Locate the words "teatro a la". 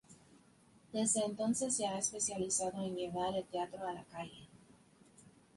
3.45-4.03